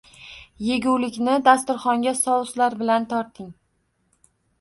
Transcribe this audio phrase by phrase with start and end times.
[0.67, 3.53] Yegulikni dasturxonga souslar bilan torting